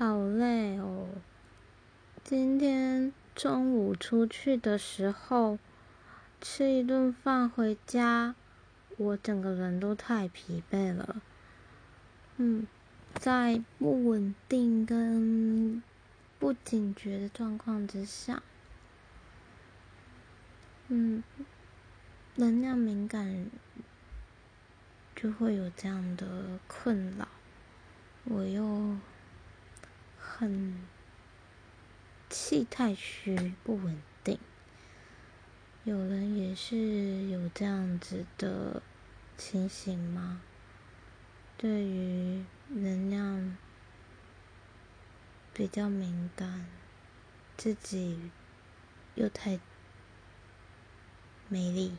[0.00, 1.08] 好累哦！
[2.24, 5.58] 今天中午出去的时候，
[6.40, 8.34] 吃一顿饭回家，
[8.96, 11.20] 我整个人都太疲惫了。
[12.38, 12.66] 嗯，
[13.12, 15.82] 在不稳定跟
[16.38, 18.42] 不警觉的状况之下，
[20.88, 21.22] 嗯，
[22.36, 23.50] 能量敏感
[25.14, 27.28] 就会有这样的困扰。
[28.24, 28.96] 我又。
[30.40, 30.74] 很
[32.30, 34.38] 气太虚不稳定，
[35.84, 38.80] 有人也是有这样子的
[39.36, 40.40] 情形吗？
[41.58, 43.54] 对于能量
[45.52, 46.64] 比较敏感，
[47.58, 48.30] 自己
[49.16, 49.60] 又太
[51.50, 51.98] 美丽。